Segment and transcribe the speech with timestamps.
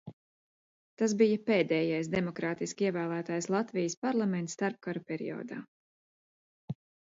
[1.01, 5.63] Tas bija pēdējais demokrātiski ievēlētais Latvijas parlaments starpkaru periodā.